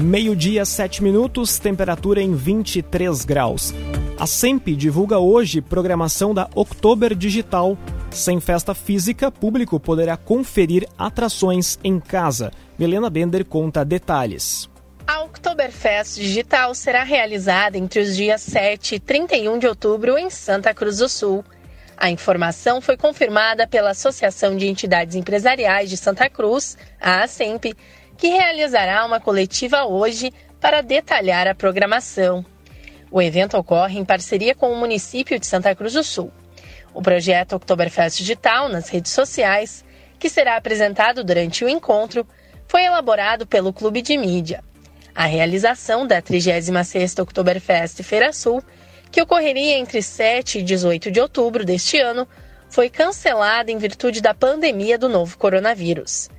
Meio-dia, 0.01 0.65
7 0.65 1.03
minutos, 1.03 1.59
temperatura 1.59 2.23
em 2.23 2.33
23 2.33 3.23
graus. 3.23 3.71
A 4.19 4.25
SEMP 4.25 4.69
divulga 4.75 5.19
hoje 5.19 5.61
programação 5.61 6.33
da 6.33 6.49
Oktober 6.55 7.13
Digital. 7.13 7.77
Sem 8.09 8.39
festa 8.39 8.73
física, 8.73 9.29
público 9.29 9.79
poderá 9.79 10.17
conferir 10.17 10.87
atrações 10.97 11.77
em 11.83 11.99
casa. 11.99 12.51
Milena 12.79 13.11
Bender 13.11 13.45
conta 13.45 13.85
detalhes. 13.85 14.67
A 15.05 15.21
Oktoberfest 15.21 16.15
Digital 16.15 16.73
será 16.73 17.03
realizada 17.03 17.77
entre 17.77 17.99
os 17.99 18.15
dias 18.15 18.41
7 18.41 18.95
e 18.95 18.99
31 18.99 19.59
de 19.59 19.67
outubro 19.67 20.17
em 20.17 20.31
Santa 20.31 20.73
Cruz 20.73 20.97
do 20.97 21.07
Sul. 21.07 21.45
A 21.95 22.09
informação 22.09 22.81
foi 22.81 22.97
confirmada 22.97 23.67
pela 23.67 23.91
Associação 23.91 24.57
de 24.57 24.67
Entidades 24.67 25.15
Empresariais 25.15 25.87
de 25.87 25.95
Santa 25.95 26.27
Cruz, 26.27 26.75
a 26.99 27.21
ASEMP, 27.21 27.75
que 28.21 28.27
realizará 28.27 29.03
uma 29.03 29.19
coletiva 29.19 29.83
hoje 29.85 30.31
para 30.59 30.81
detalhar 30.81 31.47
a 31.47 31.55
programação. 31.55 32.45
O 33.09 33.19
evento 33.19 33.57
ocorre 33.57 33.97
em 33.97 34.05
parceria 34.05 34.53
com 34.53 34.71
o 34.71 34.77
município 34.77 35.39
de 35.39 35.47
Santa 35.47 35.73
Cruz 35.73 35.93
do 35.93 36.03
Sul. 36.03 36.31
O 36.93 37.01
projeto 37.01 37.55
Oktoberfest 37.55 38.19
Digital 38.19 38.69
nas 38.69 38.89
redes 38.89 39.11
sociais, 39.11 39.83
que 40.19 40.29
será 40.29 40.55
apresentado 40.55 41.23
durante 41.23 41.65
o 41.65 41.67
encontro, 41.67 42.23
foi 42.67 42.83
elaborado 42.83 43.47
pelo 43.47 43.73
Clube 43.73 44.03
de 44.03 44.15
Mídia. 44.15 44.63
A 45.15 45.25
realização 45.25 46.05
da 46.05 46.21
36ª 46.21 47.23
Oktoberfest 47.23 48.03
Feira 48.03 48.31
Sul, 48.31 48.61
que 49.09 49.19
ocorreria 49.19 49.79
entre 49.79 49.99
7 50.03 50.59
e 50.59 50.61
18 50.61 51.09
de 51.09 51.19
outubro 51.19 51.65
deste 51.65 51.97
ano, 51.97 52.27
foi 52.69 52.87
cancelada 52.87 53.71
em 53.71 53.79
virtude 53.79 54.21
da 54.21 54.35
pandemia 54.35 54.95
do 54.95 55.09
novo 55.09 55.39
coronavírus. 55.39 56.29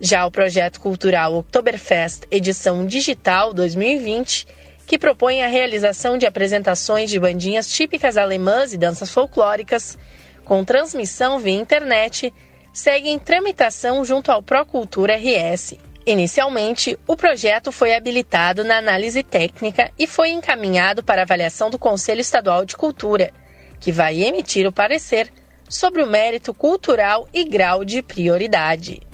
Já 0.00 0.24
o 0.24 0.30
projeto 0.30 0.80
cultural 0.80 1.34
Oktoberfest 1.34 2.22
Edição 2.30 2.86
Digital 2.86 3.52
2020, 3.52 4.46
que 4.86 4.96
propõe 4.96 5.42
a 5.42 5.48
realização 5.48 6.16
de 6.16 6.24
apresentações 6.24 7.10
de 7.10 7.18
bandinhas 7.18 7.68
típicas 7.68 8.16
alemãs 8.16 8.72
e 8.72 8.78
danças 8.78 9.10
folclóricas, 9.10 9.98
com 10.44 10.64
transmissão 10.64 11.40
via 11.40 11.52
internet, 11.52 12.32
segue 12.72 13.10
em 13.10 13.18
tramitação 13.18 14.04
junto 14.04 14.30
ao 14.30 14.40
Procultura 14.40 15.16
RS. 15.16 15.74
Inicialmente, 16.06 16.96
o 17.04 17.16
projeto 17.16 17.72
foi 17.72 17.92
habilitado 17.92 18.62
na 18.62 18.78
análise 18.78 19.24
técnica 19.24 19.90
e 19.98 20.06
foi 20.06 20.30
encaminhado 20.30 21.02
para 21.02 21.22
avaliação 21.22 21.70
do 21.70 21.78
Conselho 21.78 22.20
Estadual 22.20 22.64
de 22.64 22.76
Cultura, 22.76 23.32
que 23.80 23.90
vai 23.90 24.22
emitir 24.22 24.64
o 24.64 24.72
parecer 24.72 25.28
sobre 25.68 26.04
o 26.04 26.06
mérito 26.06 26.54
cultural 26.54 27.28
e 27.34 27.44
grau 27.44 27.84
de 27.84 28.00
prioridade. 28.00 29.07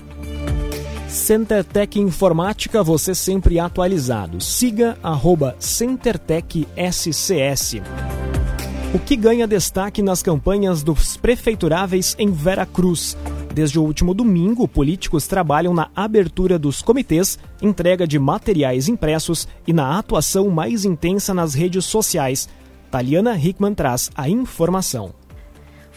CenterTech 1.14 2.00
Informática, 2.00 2.83
você 2.83 3.14
sempre 3.14 3.61
atualizado. 3.61 4.40
Siga 4.40 4.99
arroba 5.00 5.54
CenterTech 5.61 6.66
SCS. 6.76 7.76
O 8.92 8.99
que 8.99 9.14
ganha 9.14 9.47
destaque 9.47 10.02
nas 10.02 10.25
campanhas 10.25 10.83
dos 10.83 11.16
prefeituráveis 11.16 12.16
em 12.18 12.33
Vera 12.33 12.66
Cruz? 12.66 13.16
Desde 13.54 13.78
o 13.78 13.85
último 13.85 14.12
domingo, 14.12 14.66
políticos 14.66 15.28
trabalham 15.28 15.73
na 15.73 15.88
abertura 15.94 16.59
dos 16.59 16.83
comitês, 16.83 17.38
entrega 17.62 18.09
de 18.09 18.18
materiais 18.18 18.88
impressos 18.88 19.47
e 19.68 19.73
na 19.73 19.97
atuação 19.97 20.50
mais 20.50 20.85
intensa 20.85 21.33
nas 21.33 21.54
redes 21.54 21.85
sociais. 21.85 22.49
Taliana 22.90 23.38
Hickman 23.38 23.73
traz 23.73 24.11
a 24.16 24.28
informação. 24.28 25.14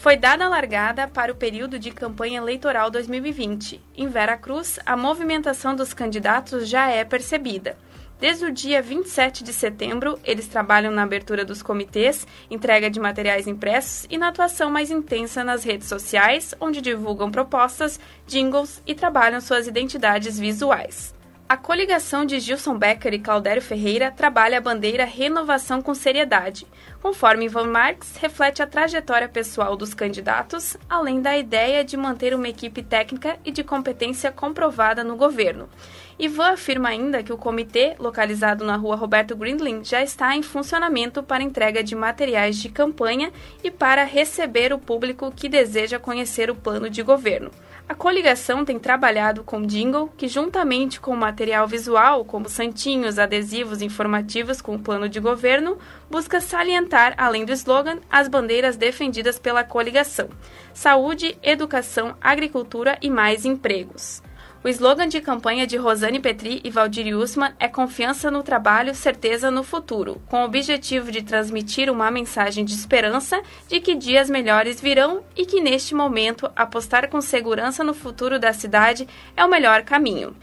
Foi 0.08 0.16
dada 0.16 0.46
a 0.46 0.48
largada 0.48 1.06
para 1.06 1.30
o 1.30 1.34
período 1.34 1.78
de 1.78 1.90
campanha 1.90 2.38
eleitoral 2.38 2.90
2020. 2.90 3.78
Em 3.94 4.08
Veracruz, 4.08 4.80
a 4.86 4.96
movimentação 4.96 5.76
dos 5.76 5.92
candidatos 5.92 6.66
já 6.66 6.88
é 6.88 7.04
percebida. 7.04 7.76
Desde 8.18 8.46
o 8.46 8.50
dia 8.50 8.80
27 8.80 9.44
de 9.44 9.52
setembro, 9.52 10.18
eles 10.24 10.48
trabalham 10.48 10.90
na 10.90 11.02
abertura 11.02 11.44
dos 11.44 11.62
comitês, 11.62 12.26
entrega 12.50 12.88
de 12.88 12.98
materiais 12.98 13.46
impressos 13.46 14.06
e 14.08 14.16
na 14.16 14.28
atuação 14.28 14.70
mais 14.70 14.90
intensa 14.90 15.44
nas 15.44 15.62
redes 15.62 15.88
sociais, 15.88 16.54
onde 16.58 16.80
divulgam 16.80 17.30
propostas, 17.30 18.00
jingles 18.26 18.82
e 18.86 18.94
trabalham 18.94 19.42
suas 19.42 19.66
identidades 19.66 20.38
visuais. 20.38 21.17
A 21.48 21.56
coligação 21.56 22.26
de 22.26 22.38
Gilson 22.40 22.76
Becker 22.76 23.14
e 23.14 23.18
Claudério 23.18 23.62
Ferreira 23.62 24.10
trabalha 24.10 24.58
a 24.58 24.60
bandeira 24.60 25.06
Renovação 25.06 25.80
com 25.80 25.94
Seriedade. 25.94 26.66
Conforme 27.00 27.46
Ivan 27.46 27.68
Marx, 27.68 28.18
reflete 28.20 28.62
a 28.62 28.66
trajetória 28.66 29.26
pessoal 29.26 29.74
dos 29.74 29.94
candidatos, 29.94 30.76
além 30.90 31.22
da 31.22 31.38
ideia 31.38 31.82
de 31.82 31.96
manter 31.96 32.34
uma 32.34 32.50
equipe 32.50 32.82
técnica 32.82 33.38
e 33.46 33.50
de 33.50 33.64
competência 33.64 34.30
comprovada 34.30 35.02
no 35.02 35.16
governo. 35.16 35.70
Ivan 36.18 36.52
afirma 36.52 36.90
ainda 36.90 37.22
que 37.22 37.32
o 37.32 37.38
comitê, 37.38 37.96
localizado 37.98 38.62
na 38.62 38.76
rua 38.76 38.94
Roberto 38.94 39.34
Grindlin, 39.34 39.82
já 39.82 40.02
está 40.02 40.36
em 40.36 40.42
funcionamento 40.42 41.22
para 41.22 41.42
entrega 41.42 41.82
de 41.82 41.94
materiais 41.94 42.58
de 42.58 42.68
campanha 42.68 43.32
e 43.64 43.70
para 43.70 44.04
receber 44.04 44.70
o 44.70 44.78
público 44.78 45.32
que 45.34 45.48
deseja 45.48 45.98
conhecer 45.98 46.50
o 46.50 46.54
plano 46.54 46.90
de 46.90 47.02
governo. 47.02 47.50
A 47.88 47.94
coligação 47.94 48.66
tem 48.66 48.78
trabalhado 48.78 49.42
com 49.42 49.62
jingle, 49.62 50.12
que 50.14 50.28
juntamente 50.28 51.00
com 51.00 51.16
material 51.16 51.66
visual, 51.66 52.22
como 52.22 52.46
santinhos, 52.46 53.18
adesivos 53.18 53.80
informativos 53.80 54.60
com 54.60 54.74
o 54.74 54.78
plano 54.78 55.08
de 55.08 55.18
governo, 55.18 55.78
busca 56.10 56.38
salientar, 56.38 57.14
além 57.16 57.46
do 57.46 57.52
slogan, 57.52 57.98
as 58.10 58.28
bandeiras 58.28 58.76
defendidas 58.76 59.38
pela 59.38 59.64
coligação: 59.64 60.28
saúde, 60.74 61.38
educação, 61.42 62.14
agricultura 62.20 62.98
e 63.00 63.08
mais 63.08 63.46
empregos. 63.46 64.22
O 64.64 64.68
slogan 64.68 65.06
de 65.06 65.20
campanha 65.20 65.68
de 65.68 65.76
Rosane 65.76 66.18
Petri 66.18 66.60
e 66.64 66.70
Valdir 66.70 67.16
Usman 67.16 67.52
é 67.60 67.68
confiança 67.68 68.28
no 68.28 68.42
trabalho, 68.42 68.92
certeza 68.92 69.52
no 69.52 69.62
futuro, 69.62 70.20
com 70.26 70.42
o 70.42 70.44
objetivo 70.44 71.12
de 71.12 71.22
transmitir 71.22 71.88
uma 71.88 72.10
mensagem 72.10 72.64
de 72.64 72.74
esperança 72.74 73.40
de 73.68 73.78
que 73.78 73.94
dias 73.94 74.28
melhores 74.28 74.80
virão 74.80 75.22
e 75.36 75.46
que 75.46 75.60
neste 75.60 75.94
momento 75.94 76.50
apostar 76.56 77.08
com 77.08 77.20
segurança 77.20 77.84
no 77.84 77.94
futuro 77.94 78.36
da 78.36 78.52
cidade 78.52 79.06
é 79.36 79.44
o 79.44 79.48
melhor 79.48 79.84
caminho. 79.84 80.34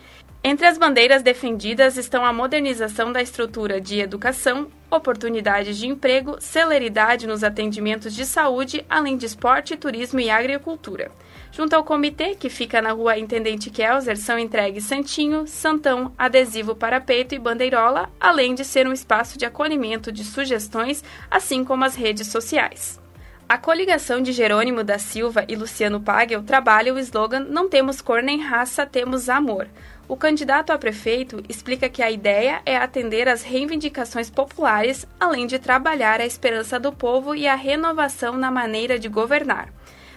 Entre 0.41 0.65
as 0.65 0.77
bandeiras 0.77 1.21
defendidas 1.21 1.97
estão 1.97 2.23
a 2.23 2.31
modernização 2.31 3.11
da 3.11 3.21
estrutura 3.21 3.81
de 3.81 3.99
educação, 3.99 4.67
oportunidades 4.89 5.77
de 5.77 5.87
emprego, 5.87 6.37
celeridade 6.39 7.27
nos 7.27 7.43
atendimentos 7.43 8.13
de 8.13 8.25
saúde, 8.25 8.85
além 8.89 9.17
de 9.17 9.25
esporte, 9.25 9.75
turismo 9.75 10.21
e 10.21 10.29
agricultura. 10.29 11.11
Junto 11.55 11.73
ao 11.73 11.85
comitê, 11.85 12.35
que 12.35 12.49
fica 12.49 12.81
na 12.81 12.91
rua 12.91 13.17
Intendente 13.17 13.69
Kelzer, 13.69 14.17
são 14.17 14.37
entregues 14.37 14.83
santinho, 14.83 15.47
santão, 15.47 16.11
adesivo 16.17 16.75
para 16.75 16.99
peito 16.99 17.33
e 17.33 17.39
bandeirola, 17.39 18.11
além 18.19 18.53
de 18.53 18.65
ser 18.65 18.85
um 18.85 18.91
espaço 18.91 19.37
de 19.37 19.45
acolhimento 19.45 20.11
de 20.11 20.25
sugestões, 20.25 21.01
assim 21.31 21.63
como 21.63 21.85
as 21.85 21.95
redes 21.95 22.27
sociais. 22.27 22.99
A 23.47 23.57
coligação 23.57 24.21
de 24.21 24.33
Jerônimo 24.33 24.83
da 24.83 24.99
Silva 24.99 25.45
e 25.47 25.55
Luciano 25.55 26.01
Pagel 26.01 26.43
trabalha 26.43 26.93
o 26.93 26.99
slogan 26.99 27.45
Não 27.47 27.69
temos 27.69 28.01
cor 28.01 28.21
nem 28.21 28.41
raça, 28.41 28.85
temos 28.85 29.29
amor. 29.29 29.69
O 30.09 30.17
candidato 30.17 30.71
a 30.71 30.77
prefeito 30.77 31.41
explica 31.47 31.87
que 31.87 32.03
a 32.03 32.11
ideia 32.11 32.61
é 32.65 32.75
atender 32.75 33.29
às 33.29 33.43
reivindicações 33.43 34.29
populares, 34.29 35.07
além 35.17 35.47
de 35.47 35.57
trabalhar 35.57 36.19
a 36.19 36.25
esperança 36.25 36.77
do 36.77 36.91
povo 36.91 37.33
e 37.33 37.47
a 37.47 37.55
renovação 37.55 38.35
na 38.35 38.51
maneira 38.51 38.99
de 38.99 39.07
governar. 39.07 39.74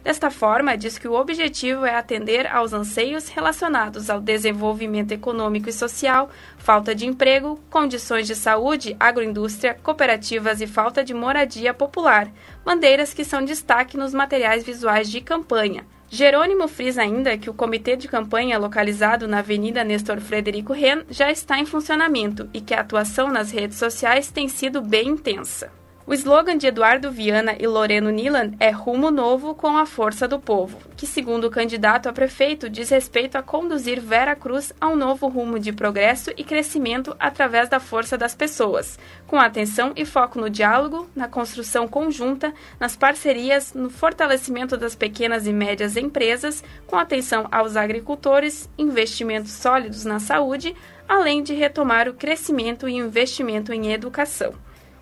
Desta 0.09 0.31
forma, 0.31 0.75
diz 0.75 0.97
que 0.97 1.07
o 1.07 1.13
objetivo 1.13 1.85
é 1.85 1.95
atender 1.95 2.47
aos 2.47 2.73
anseios 2.73 3.29
relacionados 3.29 4.09
ao 4.09 4.19
desenvolvimento 4.19 5.13
econômico 5.13 5.69
e 5.69 5.73
social, 5.73 6.31
falta 6.57 6.95
de 6.95 7.05
emprego, 7.05 7.61
condições 7.69 8.27
de 8.27 8.35
saúde, 8.35 8.97
agroindústria, 8.99 9.75
cooperativas 9.83 10.63
e 10.63 10.67
falta 10.67 11.05
de 11.05 11.13
moradia 11.13 11.75
popular, 11.75 12.33
bandeiras 12.65 13.13
que 13.13 13.23
são 13.23 13.45
destaque 13.45 13.99
nos 13.99 14.15
materiais 14.15 14.65
visuais 14.65 15.11
de 15.11 15.21
campanha. 15.21 15.85
Jerônimo 16.09 16.67
frisa 16.69 17.03
ainda 17.03 17.37
que 17.37 17.51
o 17.51 17.55
comitê 17.55 17.95
de 17.95 18.09
campanha 18.09 18.59
localizado 18.59 19.29
na 19.29 19.41
Avenida 19.41 19.85
Nestor 19.85 20.21
Frederico 20.23 20.73
Ren 20.73 21.03
já 21.11 21.31
está 21.31 21.59
em 21.59 21.67
funcionamento 21.67 22.49
e 22.55 22.63
que 22.63 22.73
a 22.73 22.81
atuação 22.81 23.29
nas 23.31 23.51
redes 23.51 23.77
sociais 23.77 24.31
tem 24.31 24.49
sido 24.49 24.81
bem 24.81 25.09
intensa. 25.09 25.71
O 26.09 26.15
slogan 26.15 26.57
de 26.57 26.67
Eduardo 26.67 27.11
Viana 27.13 27.55
e 27.61 27.67
Loreno 27.67 28.09
Nilan 28.09 28.53
é 28.59 28.71
Rumo 28.71 29.11
Novo 29.11 29.55
com 29.55 29.77
a 29.77 29.85
Força 29.85 30.27
do 30.27 30.39
Povo, 30.39 30.79
que, 30.97 31.07
segundo 31.07 31.45
o 31.45 31.51
candidato 31.51 32.09
a 32.09 32.15
prefeito, 32.15 32.71
diz 32.71 32.89
respeito 32.89 33.37
a 33.37 33.43
conduzir 33.43 34.01
Vera 34.01 34.35
Cruz 34.35 34.73
a 34.81 34.89
um 34.89 34.97
novo 34.97 35.29
rumo 35.29 35.59
de 35.59 35.71
progresso 35.71 36.31
e 36.35 36.43
crescimento 36.43 37.15
através 37.21 37.69
da 37.69 37.79
força 37.79 38.17
das 38.17 38.35
pessoas, 38.35 38.99
com 39.27 39.37
atenção 39.37 39.93
e 39.95 40.07
foco 40.07 40.41
no 40.41 40.49
diálogo, 40.49 41.07
na 41.15 41.29
construção 41.29 41.87
conjunta, 41.87 42.55
nas 42.81 42.97
parcerias, 42.97 43.75
no 43.75 43.91
fortalecimento 43.91 44.79
das 44.79 44.95
pequenas 44.95 45.47
e 45.47 45.53
médias 45.53 45.95
empresas, 45.95 46.65
com 46.87 46.97
atenção 46.97 47.47
aos 47.53 47.77
agricultores, 47.77 48.67
investimentos 48.79 49.53
sólidos 49.53 50.07
na 50.07 50.19
saúde, 50.19 50.75
além 51.07 51.43
de 51.43 51.53
retomar 51.53 52.09
o 52.09 52.15
crescimento 52.15 52.89
e 52.89 52.95
investimento 52.95 53.75
em 53.75 53.93
educação. 53.93 54.55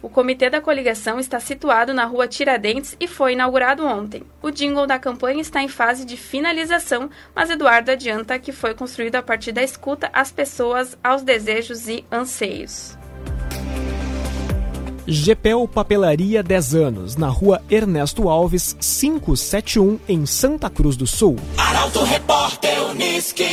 O 0.02 0.08
comitê 0.08 0.50
da 0.50 0.60
coligação 0.60 1.18
está 1.18 1.40
situado 1.40 1.94
na 1.94 2.04
rua 2.04 2.28
Tiradentes 2.28 2.96
e 3.00 3.08
foi 3.08 3.32
inaugurado 3.32 3.84
ontem. 3.84 4.22
O 4.42 4.50
jingle 4.50 4.86
da 4.86 4.98
campanha 4.98 5.40
está 5.40 5.62
em 5.62 5.68
fase 5.68 6.04
de 6.04 6.16
finalização, 6.16 7.10
mas 7.34 7.50
Eduardo 7.50 7.90
adianta 7.90 8.38
que 8.38 8.52
foi 8.52 8.74
construído 8.74 9.16
a 9.16 9.22
partir 9.22 9.52
da 9.52 9.62
escuta 9.62 10.10
às 10.12 10.30
pessoas, 10.30 10.96
aos 11.02 11.22
desejos 11.22 11.88
e 11.88 12.04
anseios. 12.10 12.96
GPEL 15.08 15.68
Papelaria 15.68 16.42
10 16.42 16.74
anos, 16.74 17.16
na 17.16 17.28
rua 17.28 17.62
Ernesto 17.70 18.28
Alves, 18.28 18.76
571, 18.80 20.00
em 20.08 20.26
Santa 20.26 20.68
Cruz 20.68 20.96
do 20.96 21.06
Sul. 21.06 21.36
Arauto 21.56 22.02
Repórter 22.02 22.90
Uniski. 22.90 23.44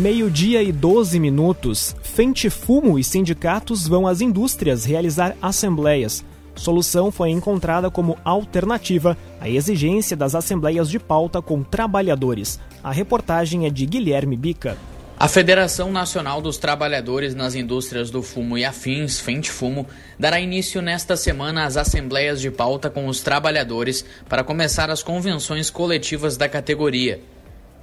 Meio-dia 0.00 0.62
e 0.62 0.72
12 0.72 1.20
minutos. 1.20 1.94
Fente 2.02 2.48
Fumo 2.48 2.98
e 2.98 3.04
sindicatos 3.04 3.86
vão 3.86 4.06
às 4.06 4.22
indústrias 4.22 4.86
realizar 4.86 5.36
assembleias. 5.42 6.24
Solução 6.54 7.12
foi 7.12 7.28
encontrada 7.28 7.90
como 7.90 8.16
alternativa 8.24 9.14
à 9.38 9.46
exigência 9.46 10.16
das 10.16 10.34
assembleias 10.34 10.88
de 10.88 10.98
pauta 10.98 11.42
com 11.42 11.62
trabalhadores. 11.62 12.58
A 12.82 12.90
reportagem 12.90 13.66
é 13.66 13.70
de 13.70 13.84
Guilherme 13.84 14.38
Bica. 14.38 14.74
A 15.18 15.28
Federação 15.28 15.92
Nacional 15.92 16.40
dos 16.40 16.56
Trabalhadores 16.56 17.34
nas 17.34 17.54
Indústrias 17.54 18.10
do 18.10 18.22
Fumo 18.22 18.56
e 18.56 18.64
Afins, 18.64 19.20
Fente 19.20 19.50
Fumo, 19.50 19.86
dará 20.18 20.40
início 20.40 20.80
nesta 20.80 21.14
semana 21.14 21.66
às 21.66 21.76
assembleias 21.76 22.40
de 22.40 22.50
pauta 22.50 22.88
com 22.88 23.06
os 23.06 23.20
trabalhadores 23.20 24.02
para 24.26 24.42
começar 24.42 24.88
as 24.88 25.02
convenções 25.02 25.68
coletivas 25.68 26.38
da 26.38 26.48
categoria. 26.48 27.20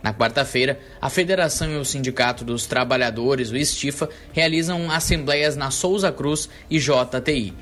Na 0.02 0.14
quarta-feira, 0.14 0.80
a 1.02 1.10
Federação 1.10 1.72
e 1.72 1.78
o 1.78 1.86
Sindicato 1.86 2.46
dos 2.46 2.66
Trabalhadores, 2.66 3.52
o 3.52 3.58
Estifa, 3.58 4.10
realizam 4.32 4.92
assembleias 4.92 5.56
na 5.56 5.72
Souza 5.72 6.12
Cruz 6.12 6.50
e 6.70 6.80
JTI. 6.80 7.54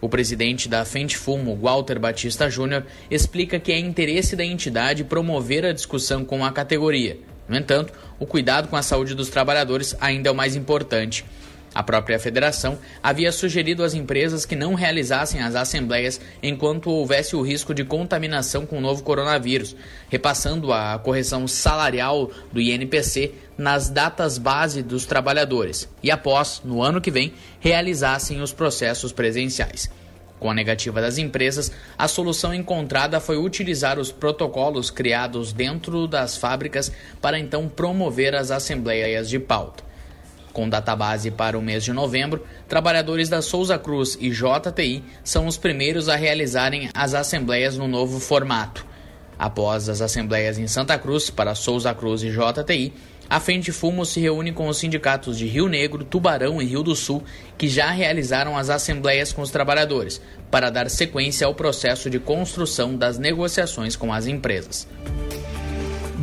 O 0.00 0.08
presidente 0.08 0.68
da 0.68 0.84
Fente 0.84 1.16
Fumo, 1.16 1.54
Walter 1.56 1.98
Batista 1.98 2.48
Júnior, 2.48 2.86
explica 3.10 3.60
que 3.60 3.70
é 3.70 3.78
interesse 3.78 4.34
da 4.34 4.44
entidade 4.44 5.04
promover 5.04 5.66
a 5.66 5.72
discussão 5.72 6.24
com 6.24 6.44
a 6.44 6.52
categoria. 6.52 7.18
No 7.46 7.56
entanto, 7.56 7.92
o 8.18 8.24
cuidado 8.24 8.68
com 8.68 8.76
a 8.76 8.82
saúde 8.82 9.14
dos 9.14 9.28
trabalhadores 9.28 9.94
ainda 10.00 10.28
é 10.28 10.32
o 10.32 10.34
mais 10.34 10.56
importante. 10.56 11.24
A 11.72 11.84
própria 11.84 12.18
federação 12.18 12.78
havia 13.00 13.30
sugerido 13.30 13.84
às 13.84 13.94
empresas 13.94 14.44
que 14.44 14.56
não 14.56 14.74
realizassem 14.74 15.40
as 15.40 15.54
assembleias 15.54 16.20
enquanto 16.42 16.90
houvesse 16.90 17.36
o 17.36 17.42
risco 17.42 17.72
de 17.72 17.84
contaminação 17.84 18.66
com 18.66 18.78
o 18.78 18.80
novo 18.80 19.04
coronavírus, 19.04 19.76
repassando 20.08 20.72
a 20.72 20.98
correção 20.98 21.46
salarial 21.46 22.30
do 22.52 22.60
INPC 22.60 23.34
nas 23.56 23.88
datas 23.88 24.36
base 24.36 24.82
dos 24.82 25.04
trabalhadores 25.04 25.88
e 26.02 26.10
após, 26.10 26.60
no 26.64 26.82
ano 26.82 27.00
que 27.00 27.10
vem, 27.10 27.34
realizassem 27.60 28.40
os 28.40 28.52
processos 28.52 29.12
presenciais. 29.12 29.88
Com 30.40 30.50
a 30.50 30.54
negativa 30.54 31.02
das 31.02 31.18
empresas, 31.18 31.70
a 31.98 32.08
solução 32.08 32.52
encontrada 32.52 33.20
foi 33.20 33.36
utilizar 33.36 33.98
os 33.98 34.10
protocolos 34.10 34.90
criados 34.90 35.52
dentro 35.52 36.08
das 36.08 36.36
fábricas 36.36 36.90
para 37.20 37.38
então 37.38 37.68
promover 37.68 38.34
as 38.34 38.50
assembleias 38.50 39.28
de 39.28 39.38
pauta. 39.38 39.89
Com 40.52 40.68
database 40.68 41.30
para 41.30 41.58
o 41.58 41.62
mês 41.62 41.84
de 41.84 41.92
novembro, 41.92 42.44
trabalhadores 42.68 43.28
da 43.28 43.40
Souza 43.40 43.78
Cruz 43.78 44.18
e 44.20 44.30
JTI 44.30 45.04
são 45.22 45.46
os 45.46 45.56
primeiros 45.56 46.08
a 46.08 46.16
realizarem 46.16 46.90
as 46.92 47.14
assembleias 47.14 47.76
no 47.76 47.86
novo 47.86 48.18
formato. 48.18 48.84
Após 49.38 49.88
as 49.88 50.02
assembleias 50.02 50.58
em 50.58 50.66
Santa 50.66 50.98
Cruz 50.98 51.30
para 51.30 51.54
Souza 51.54 51.94
Cruz 51.94 52.22
e 52.22 52.30
JTI, 52.30 52.92
a 53.30 53.38
Fente 53.38 53.70
Fumo 53.70 54.04
se 54.04 54.18
reúne 54.18 54.50
com 54.50 54.66
os 54.68 54.76
sindicatos 54.76 55.38
de 55.38 55.46
Rio 55.46 55.68
Negro, 55.68 56.04
Tubarão 56.04 56.60
e 56.60 56.64
Rio 56.66 56.82
do 56.82 56.96
Sul, 56.96 57.22
que 57.56 57.68
já 57.68 57.88
realizaram 57.90 58.58
as 58.58 58.68
assembleias 58.68 59.32
com 59.32 59.40
os 59.40 59.52
trabalhadores, 59.52 60.20
para 60.50 60.68
dar 60.68 60.90
sequência 60.90 61.46
ao 61.46 61.54
processo 61.54 62.10
de 62.10 62.18
construção 62.18 62.96
das 62.96 63.18
negociações 63.18 63.94
com 63.94 64.12
as 64.12 64.26
empresas. 64.26 64.88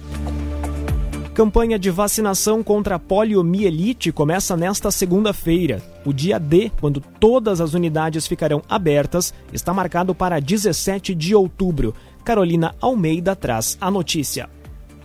campanha 1.34 1.80
de 1.80 1.90
vacinação 1.90 2.62
contra 2.62 2.94
a 2.96 3.00
poliomielite 3.00 4.12
começa 4.12 4.56
nesta 4.56 4.92
segunda-feira. 4.92 5.82
O 6.06 6.14
dia 6.14 6.38
D, 6.38 6.72
quando 6.80 7.02
todas 7.20 7.60
as 7.62 7.74
unidades 7.74 8.28
ficarão 8.28 8.62
abertas, 8.70 9.34
está 9.52 9.74
marcado 9.74 10.14
para 10.14 10.40
17 10.40 11.16
de 11.16 11.34
outubro. 11.34 11.96
Carolina 12.24 12.76
Almeida 12.80 13.36
traz 13.36 13.76
a 13.82 13.90
notícia. 13.90 14.48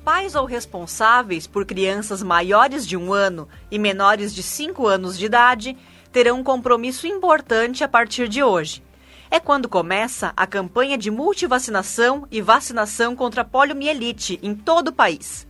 Pais 0.05 0.35
ou 0.35 0.45
responsáveis 0.45 1.47
por 1.47 1.65
crianças 1.65 2.23
maiores 2.23 2.87
de 2.87 2.95
um 2.95 3.11
ano 3.11 3.49
e 3.71 3.79
menores 3.79 4.35
de 4.35 4.43
5 4.43 4.87
anos 4.87 5.19
de 5.19 5.25
idade 5.25 5.79
terão 6.13 6.41
um 6.41 6.45
compromisso 6.45 7.07
importante 7.07 7.83
a 7.83 7.89
partir 7.89 8.29
de 8.29 8.43
hoje. 8.43 8.83
É 9.31 9.41
quando 9.41 9.67
começa 9.67 10.35
a 10.37 10.47
campanha 10.47 10.99
de 10.99 11.11
multivacinação 11.11 12.29
e 12.31 12.43
vacinação 12.43 13.17
contra 13.17 13.47
poliomielite 13.47 14.39
em 14.43 14.55
todo 14.55 14.89
o 14.89 14.93
país. 14.93 15.47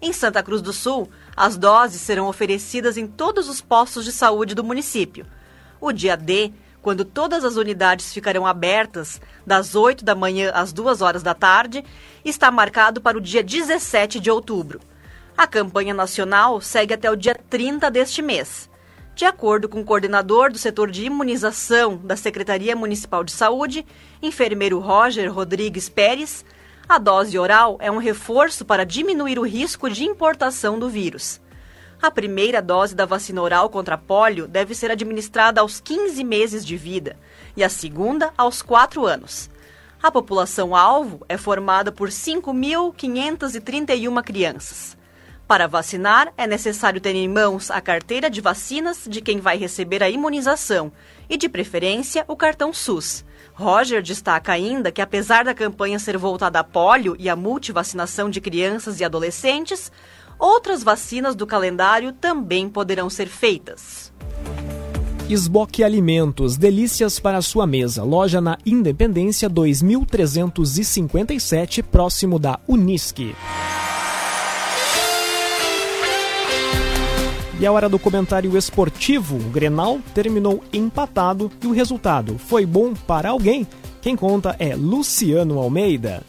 Em 0.00 0.12
Santa 0.12 0.42
Cruz 0.42 0.60
do 0.60 0.72
Sul, 0.72 1.08
as 1.36 1.56
doses 1.56 2.00
serão 2.00 2.26
oferecidas 2.26 2.96
em 2.96 3.06
todos 3.06 3.48
os 3.48 3.60
postos 3.60 4.04
de 4.04 4.10
saúde 4.10 4.52
do 4.52 4.64
município. 4.64 5.24
O 5.80 5.92
dia 5.92 6.16
D, 6.16 6.52
quando 6.82 7.04
todas 7.04 7.44
as 7.44 7.54
unidades 7.54 8.12
ficarão 8.12 8.44
abertas, 8.44 9.20
das 9.46 9.76
8 9.76 10.04
da 10.04 10.16
manhã 10.16 10.50
às 10.52 10.72
2 10.72 11.00
horas 11.00 11.22
da 11.22 11.32
tarde, 11.32 11.84
está 12.24 12.50
marcado 12.50 13.00
para 13.00 13.18
o 13.18 13.20
dia 13.20 13.42
17 13.42 14.20
de 14.20 14.30
outubro. 14.30 14.80
A 15.36 15.46
campanha 15.46 15.94
nacional 15.94 16.60
segue 16.60 16.94
até 16.94 17.10
o 17.10 17.16
dia 17.16 17.34
30 17.34 17.90
deste 17.90 18.22
mês. 18.22 18.70
De 19.14 19.24
acordo 19.24 19.68
com 19.68 19.80
o 19.80 19.84
coordenador 19.84 20.50
do 20.50 20.58
setor 20.58 20.90
de 20.90 21.04
imunização 21.04 21.96
da 21.96 22.16
Secretaria 22.16 22.74
Municipal 22.74 23.22
de 23.22 23.32
Saúde, 23.32 23.84
enfermeiro 24.22 24.78
Roger 24.78 25.32
Rodrigues 25.32 25.88
Pérez, 25.88 26.44
a 26.88 26.98
dose 26.98 27.38
oral 27.38 27.76
é 27.80 27.90
um 27.90 27.98
reforço 27.98 28.64
para 28.64 28.84
diminuir 28.84 29.38
o 29.38 29.46
risco 29.46 29.88
de 29.88 30.04
importação 30.04 30.78
do 30.78 30.88
vírus. 30.88 31.40
A 32.00 32.10
primeira 32.10 32.60
dose 32.60 32.96
da 32.96 33.06
vacina 33.06 33.40
oral 33.40 33.70
contra 33.70 33.96
pólio 33.96 34.48
deve 34.48 34.74
ser 34.74 34.90
administrada 34.90 35.60
aos 35.60 35.80
15 35.80 36.24
meses 36.24 36.66
de 36.66 36.76
vida 36.76 37.16
e 37.56 37.62
a 37.62 37.68
segunda 37.68 38.32
aos 38.36 38.60
4 38.60 39.06
anos. 39.06 39.48
A 40.02 40.10
população-alvo 40.10 41.24
é 41.28 41.36
formada 41.38 41.92
por 41.92 42.08
5.531 42.08 44.20
crianças. 44.24 44.96
Para 45.46 45.68
vacinar, 45.68 46.32
é 46.36 46.44
necessário 46.44 47.00
ter 47.00 47.14
em 47.14 47.28
mãos 47.28 47.70
a 47.70 47.80
carteira 47.80 48.28
de 48.28 48.40
vacinas 48.40 49.04
de 49.06 49.20
quem 49.20 49.38
vai 49.38 49.56
receber 49.56 50.02
a 50.02 50.10
imunização 50.10 50.90
e, 51.30 51.36
de 51.36 51.48
preferência, 51.48 52.24
o 52.26 52.34
cartão 52.34 52.72
SUS. 52.72 53.24
Roger 53.54 54.02
destaca 54.02 54.50
ainda 54.50 54.90
que, 54.90 55.00
apesar 55.00 55.44
da 55.44 55.54
campanha 55.54 56.00
ser 56.00 56.18
voltada 56.18 56.58
a 56.58 56.64
pólio 56.64 57.14
e 57.16 57.28
a 57.28 57.36
multivacinação 57.36 58.28
de 58.28 58.40
crianças 58.40 58.98
e 58.98 59.04
adolescentes, 59.04 59.92
outras 60.36 60.82
vacinas 60.82 61.36
do 61.36 61.46
calendário 61.46 62.12
também 62.12 62.68
poderão 62.68 63.08
ser 63.08 63.28
feitas. 63.28 64.12
Esboque 65.32 65.82
Alimentos, 65.82 66.58
delícias 66.58 67.18
para 67.18 67.40
sua 67.40 67.66
mesa. 67.66 68.04
Loja 68.04 68.38
na 68.38 68.58
Independência 68.66 69.48
2357, 69.48 71.82
próximo 71.82 72.38
da 72.38 72.60
Unisque. 72.68 73.34
E 77.58 77.64
a 77.64 77.72
hora 77.72 77.88
do 77.88 77.98
comentário 77.98 78.58
esportivo, 78.58 79.36
o 79.36 79.48
Grenal 79.48 80.00
terminou 80.12 80.62
empatado 80.70 81.50
e 81.62 81.66
o 81.66 81.72
resultado 81.72 82.36
foi 82.36 82.66
bom 82.66 82.92
para 82.92 83.30
alguém. 83.30 83.66
Quem 84.02 84.14
conta 84.14 84.54
é 84.58 84.76
Luciano 84.76 85.58
Almeida. 85.58 86.22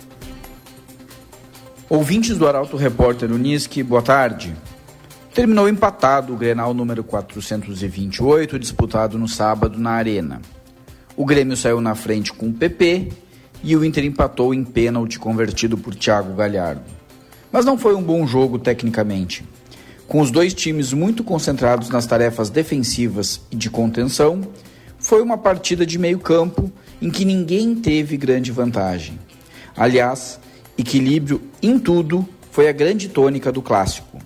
Ouvintes 1.90 2.38
do 2.38 2.48
Arauto 2.48 2.78
Repórter 2.78 3.34
Unisque, 3.34 3.84
boa 3.84 4.02
tarde. 4.02 4.56
Terminou 5.34 5.68
empatado 5.68 6.32
o 6.32 6.38
Grenal 6.38 6.76
número 6.76 7.04
428, 7.04 8.60
disputado 8.60 9.18
no 9.18 9.28
sábado 9.28 9.80
na 9.80 9.90
Arena. 9.90 10.40
O 11.18 11.26
Grêmio 11.26 11.58
saiu 11.58 11.82
na 11.82 11.96
frente 11.96 12.32
com 12.32 12.50
o 12.50 12.54
PP 12.54 13.12
e 13.64 13.76
o 13.76 13.84
Inter 13.84 14.06
empatou 14.06 14.54
em 14.54 14.64
pênalti 14.64 15.18
convertido 15.18 15.76
por 15.76 15.96
Thiago 15.96 16.36
Galhardo. 16.36 16.84
Mas 17.52 17.66
não 17.66 17.80
foi 17.80 17.96
um 17.96 18.04
bom 18.04 18.28
jogo 18.28 18.60
tecnicamente. 18.60 19.44
Com 20.08 20.22
os 20.22 20.30
dois 20.30 20.54
times 20.54 20.94
muito 20.94 21.24
concentrados 21.24 21.90
nas 21.90 22.06
tarefas 22.06 22.52
defensivas 22.52 23.42
e 23.50 23.56
de 23.56 23.72
contenção, 23.72 24.42
foi 25.00 25.24
uma 25.24 25.38
partida 25.38 25.84
de 25.84 25.98
meio 25.98 26.20
campo 26.20 26.72
em 27.02 27.10
que 27.10 27.26
ninguém 27.26 27.74
teve 27.74 28.18
grande 28.18 28.52
vantagem. 28.52 29.18
Aliás, 29.76 30.40
equilíbrio 30.78 31.42
em 31.60 31.80
tudo 31.80 32.24
foi 32.52 32.70
a 32.70 32.72
grande 32.72 33.10
tônica 33.10 33.52
do 33.52 33.64
clássico, 33.64 34.20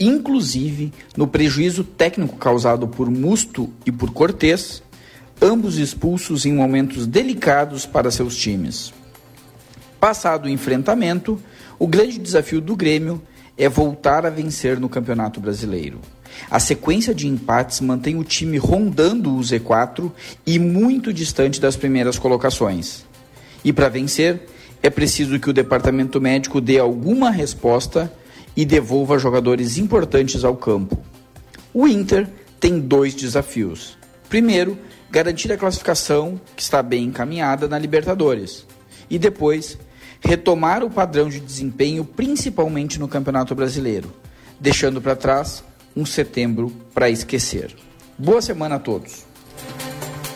inclusive 0.00 0.92
no 1.14 1.28
prejuízo 1.28 1.84
técnico 1.84 2.36
causado 2.36 2.88
por 2.88 3.10
Musto 3.10 3.70
e 3.84 3.92
por 3.92 4.10
Cortez, 4.12 4.82
ambos 5.40 5.76
expulsos 5.76 6.46
em 6.46 6.54
momentos 6.54 7.06
delicados 7.06 7.84
para 7.84 8.10
seus 8.10 8.34
times. 8.34 8.92
Passado 10.00 10.46
o 10.46 10.48
enfrentamento, 10.48 11.38
o 11.78 11.86
grande 11.86 12.18
desafio 12.18 12.60
do 12.60 12.74
Grêmio 12.74 13.20
é 13.58 13.68
voltar 13.68 14.24
a 14.24 14.30
vencer 14.30 14.80
no 14.80 14.88
Campeonato 14.88 15.38
Brasileiro. 15.38 16.00
A 16.50 16.58
sequência 16.58 17.14
de 17.14 17.26
empates 17.26 17.80
mantém 17.80 18.16
o 18.16 18.24
time 18.24 18.56
rondando 18.56 19.36
o 19.36 19.40
Z4 19.40 20.10
e 20.46 20.58
muito 20.58 21.12
distante 21.12 21.60
das 21.60 21.76
primeiras 21.76 22.18
colocações. 22.18 23.04
E 23.62 23.72
para 23.72 23.90
vencer, 23.90 24.46
é 24.82 24.88
preciso 24.88 25.38
que 25.38 25.50
o 25.50 25.52
departamento 25.52 26.18
médico 26.20 26.60
dê 26.60 26.78
alguma 26.78 27.30
resposta 27.30 28.10
e 28.60 28.64
devolva 28.66 29.18
jogadores 29.18 29.78
importantes 29.78 30.44
ao 30.44 30.54
campo. 30.54 31.02
O 31.72 31.88
Inter 31.88 32.28
tem 32.60 32.78
dois 32.78 33.14
desafios. 33.14 33.96
Primeiro, 34.28 34.76
garantir 35.10 35.50
a 35.50 35.56
classificação, 35.56 36.38
que 36.54 36.60
está 36.60 36.82
bem 36.82 37.04
encaminhada 37.04 37.66
na 37.66 37.78
Libertadores. 37.78 38.66
E 39.08 39.18
depois, 39.18 39.78
retomar 40.20 40.84
o 40.84 40.90
padrão 40.90 41.30
de 41.30 41.40
desempenho, 41.40 42.04
principalmente 42.04 43.00
no 43.00 43.08
Campeonato 43.08 43.54
Brasileiro, 43.54 44.12
deixando 44.60 45.00
para 45.00 45.16
trás 45.16 45.64
um 45.96 46.04
setembro 46.04 46.70
para 46.92 47.08
esquecer. 47.08 47.74
Boa 48.18 48.42
semana 48.42 48.74
a 48.74 48.78
todos. 48.78 49.24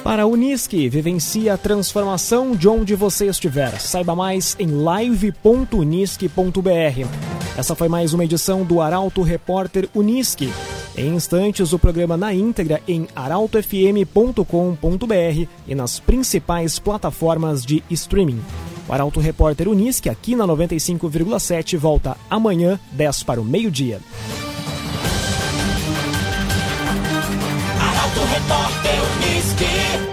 Para 0.04 0.22
a 0.24 0.26
Unisque, 0.26 0.86
vivencie 0.86 1.48
a 1.48 1.56
transformação 1.56 2.54
de 2.54 2.68
onde 2.68 2.94
você 2.94 3.26
estiver. 3.26 3.80
Saiba 3.80 4.14
mais 4.14 4.54
em 4.58 4.66
live.unisque.br. 4.66 7.08
Essa 7.56 7.74
foi 7.74 7.88
mais 7.88 8.12
uma 8.12 8.22
edição 8.22 8.64
do 8.64 8.82
Arauto 8.82 9.22
Repórter 9.22 9.88
Unisque. 9.94 10.52
Em 10.94 11.14
instantes, 11.14 11.72
o 11.72 11.78
programa 11.78 12.18
na 12.18 12.34
íntegra 12.34 12.82
em 12.86 13.08
arautofm.com.br 13.16 15.48
e 15.66 15.74
nas 15.74 15.98
principais 15.98 16.78
plataformas 16.78 17.64
de 17.64 17.82
streaming. 17.88 18.42
O 18.86 18.92
Arauto 18.92 19.20
Repórter 19.20 19.68
Unisque, 19.68 20.10
aqui 20.10 20.36
na 20.36 20.46
95,7, 20.46 21.78
volta 21.78 22.14
amanhã, 22.28 22.78
10 22.92 23.22
para 23.22 23.40
o 23.40 23.44
meio-dia. 23.44 24.00
Arauto 27.80 28.20
Repórter 28.20 29.00
Unisque. 29.00 29.23
scared. 29.56 30.03